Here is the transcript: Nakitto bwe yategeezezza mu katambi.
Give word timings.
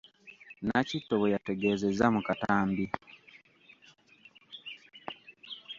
Nakitto 0.65 1.13
bwe 1.17 1.31
yategeezezza 1.33 2.05
mu 2.15 2.21
katambi. 2.27 2.85